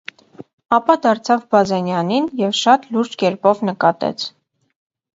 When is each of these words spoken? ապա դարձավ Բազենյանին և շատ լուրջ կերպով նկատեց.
ապա 0.77 0.95
դարձավ 1.03 1.43
Բազենյանին 1.57 2.31
և 2.41 2.57
շատ 2.63 2.91
լուրջ 2.97 3.17
կերպով 3.27 3.65
նկատեց. 3.73 4.31